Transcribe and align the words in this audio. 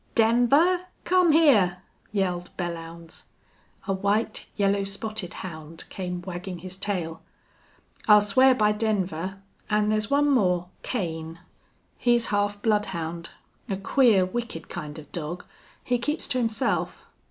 "Denver, 0.15 0.87
come 1.03 1.31
hyar!" 1.31 1.83
yelled 2.11 2.49
Belllounds. 2.57 3.25
A 3.87 3.93
white, 3.93 4.47
yellow 4.55 4.83
spotted 4.83 5.31
hound 5.45 5.83
came 5.89 6.23
wagging 6.23 6.57
his 6.65 6.75
tail. 6.75 7.21
"I'll 8.07 8.21
swear 8.21 8.55
by 8.55 8.71
Denver. 8.71 9.43
An' 9.69 9.89
there's 9.89 10.09
one 10.09 10.31
more 10.31 10.69
Kane. 10.81 11.37
He's 11.99 12.25
half 12.33 12.59
bloodhound, 12.63 13.29
a 13.69 13.77
queer, 13.77 14.25
wicked 14.25 14.69
kind 14.69 14.97
of 14.97 15.11
dog. 15.11 15.45
He 15.83 15.99
keeps 15.99 16.27
to 16.29 16.39
himself.... 16.39 17.05